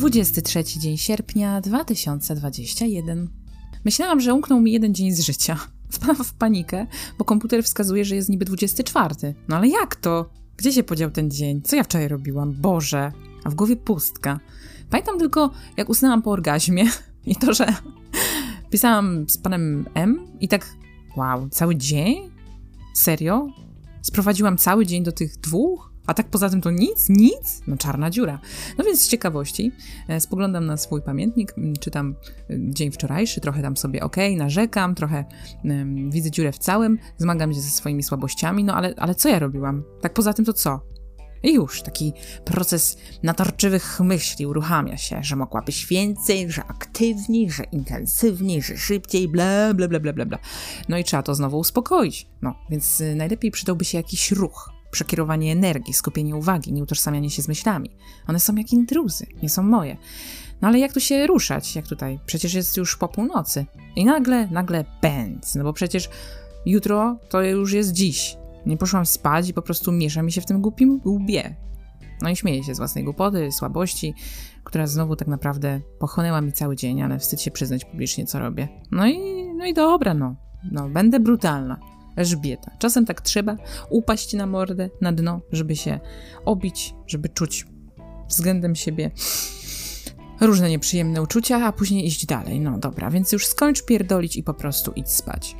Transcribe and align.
23 0.00 0.64
dzień 0.64 0.96
sierpnia 0.96 1.60
2021. 1.60 3.28
Myślałam, 3.84 4.20
że 4.20 4.34
umknął 4.34 4.60
mi 4.60 4.72
jeden 4.72 4.94
dzień 4.94 5.12
z 5.12 5.20
życia. 5.20 5.58
Wpadłam 5.92 6.24
w 6.24 6.34
panikę, 6.34 6.86
bo 7.18 7.24
komputer 7.24 7.64
wskazuje, 7.64 8.04
że 8.04 8.16
jest 8.16 8.28
niby 8.28 8.44
24. 8.44 9.34
No 9.48 9.56
ale 9.56 9.68
jak 9.68 9.96
to? 9.96 10.30
Gdzie 10.56 10.72
się 10.72 10.82
podział 10.82 11.10
ten 11.10 11.30
dzień? 11.30 11.62
Co 11.62 11.76
ja 11.76 11.84
wczoraj 11.84 12.08
robiłam? 12.08 12.52
Boże! 12.52 13.12
A 13.44 13.50
w 13.50 13.54
głowie 13.54 13.76
pustka. 13.76 14.40
Pamiętam 14.90 15.18
tylko, 15.18 15.50
jak 15.76 15.88
usnęłam 15.88 16.22
po 16.22 16.30
orgazmie 16.30 16.84
i 17.26 17.36
to, 17.36 17.54
że 17.54 17.66
pisałam 18.70 19.28
z 19.28 19.38
panem 19.38 19.88
M 19.94 20.26
i 20.40 20.48
tak, 20.48 20.66
wow, 21.16 21.48
cały 21.48 21.76
dzień? 21.76 22.30
Serio? 22.94 23.48
Sprowadziłam 24.02 24.56
cały 24.56 24.86
dzień 24.86 25.04
do 25.04 25.12
tych 25.12 25.36
dwóch? 25.36 25.92
A 26.10 26.14
tak 26.14 26.28
poza 26.28 26.50
tym 26.50 26.60
to 26.60 26.70
nic? 26.70 27.08
Nic? 27.08 27.62
No 27.66 27.76
czarna 27.76 28.10
dziura. 28.10 28.40
No 28.78 28.84
więc 28.84 29.02
z 29.02 29.08
ciekawości 29.08 29.72
e, 30.08 30.20
spoglądam 30.20 30.66
na 30.66 30.76
swój 30.76 31.02
pamiętnik, 31.02 31.54
czytam 31.80 32.14
e, 32.50 32.54
dzień 32.58 32.90
wczorajszy, 32.90 33.40
trochę 33.40 33.62
tam 33.62 33.76
sobie 33.76 34.02
ok, 34.02 34.16
narzekam, 34.36 34.94
trochę 34.94 35.24
um, 35.64 36.10
widzę 36.10 36.30
dziurę 36.30 36.52
w 36.52 36.58
całym, 36.58 36.98
zmagam 37.18 37.54
się 37.54 37.60
ze 37.60 37.70
swoimi 37.70 38.02
słabościami, 38.02 38.64
no 38.64 38.74
ale, 38.74 38.94
ale 38.96 39.14
co 39.14 39.28
ja 39.28 39.38
robiłam? 39.38 39.84
Tak 40.00 40.14
poza 40.14 40.32
tym 40.32 40.44
to 40.44 40.52
co? 40.52 40.80
I 41.42 41.54
już 41.54 41.82
taki 41.82 42.12
proces 42.44 42.98
natarczywych 43.22 44.00
myśli 44.00 44.46
uruchamia 44.46 44.96
się, 44.96 45.22
że 45.22 45.36
mogłabyś 45.36 45.86
więcej, 45.86 46.50
że 46.50 46.64
aktywniej, 46.64 47.50
że 47.50 47.64
intensywniej, 47.64 48.62
że 48.62 48.76
szybciej, 48.76 49.28
bla, 49.28 49.74
bla, 49.74 49.88
bla, 49.88 50.00
bla, 50.00 50.26
bla. 50.26 50.38
No 50.88 50.98
i 50.98 51.04
trzeba 51.04 51.22
to 51.22 51.34
znowu 51.34 51.58
uspokoić. 51.58 52.26
No, 52.42 52.54
więc 52.70 53.00
y, 53.00 53.14
najlepiej 53.14 53.50
przydałby 53.50 53.84
się 53.84 53.98
jakiś 53.98 54.32
ruch, 54.32 54.79
przekierowanie 54.90 55.52
energii, 55.52 55.94
skupienie 55.94 56.36
uwagi, 56.36 56.72
nieutożsamianie 56.72 57.30
się 57.30 57.42
z 57.42 57.48
myślami. 57.48 57.90
One 58.26 58.40
są 58.40 58.54
jak 58.54 58.72
intruzy, 58.72 59.26
nie 59.42 59.48
są 59.48 59.62
moje. 59.62 59.96
No 60.62 60.68
ale 60.68 60.78
jak 60.78 60.92
tu 60.92 61.00
się 61.00 61.26
ruszać, 61.26 61.76
jak 61.76 61.86
tutaj? 61.86 62.18
Przecież 62.26 62.54
jest 62.54 62.76
już 62.76 62.96
po 62.96 63.08
północy. 63.08 63.66
I 63.96 64.04
nagle, 64.04 64.46
nagle 64.46 64.84
pędz, 65.00 65.54
no 65.54 65.64
bo 65.64 65.72
przecież 65.72 66.10
jutro 66.66 67.18
to 67.28 67.42
już 67.42 67.72
jest 67.72 67.92
dziś. 67.92 68.36
Nie 68.66 68.76
poszłam 68.76 69.06
spać 69.06 69.48
i 69.48 69.54
po 69.54 69.62
prostu 69.62 69.92
miesza 69.92 70.22
mi 70.22 70.32
się 70.32 70.40
w 70.40 70.46
tym 70.46 70.60
głupim 70.60 71.00
łbie. 71.04 71.56
No 72.22 72.30
i 72.30 72.36
śmieję 72.36 72.64
się 72.64 72.74
z 72.74 72.78
własnej 72.78 73.04
głupoty, 73.04 73.52
słabości, 73.52 74.14
która 74.64 74.86
znowu 74.86 75.16
tak 75.16 75.28
naprawdę 75.28 75.80
pochłonęła 75.98 76.40
mi 76.40 76.52
cały 76.52 76.76
dzień, 76.76 77.02
ale 77.02 77.18
wstyd 77.18 77.40
się 77.40 77.50
przyznać 77.50 77.84
publicznie, 77.84 78.26
co 78.26 78.38
robię. 78.38 78.68
No 78.90 79.06
i, 79.06 79.18
no 79.56 79.66
i 79.66 79.74
dobra, 79.74 80.14
no. 80.14 80.36
No, 80.72 80.88
będę 80.88 81.20
brutalna. 81.20 81.80
Elżbieta. 82.20 82.70
Czasem 82.78 83.06
tak 83.06 83.20
trzeba 83.20 83.56
upaść 83.90 84.34
na 84.34 84.46
mordę, 84.46 84.90
na 85.00 85.12
dno, 85.12 85.40
żeby 85.52 85.76
się 85.76 86.00
obić, 86.44 86.94
żeby 87.06 87.28
czuć 87.28 87.66
względem 88.28 88.74
siebie 88.74 89.10
różne 90.40 90.70
nieprzyjemne 90.70 91.22
uczucia, 91.22 91.66
a 91.66 91.72
później 91.72 92.06
iść 92.06 92.26
dalej. 92.26 92.60
No 92.60 92.78
dobra, 92.78 93.10
więc 93.10 93.32
już 93.32 93.46
skończ 93.46 93.84
pierdolić 93.84 94.36
i 94.36 94.42
po 94.42 94.54
prostu 94.54 94.92
idź 94.96 95.10
spać. 95.10 95.56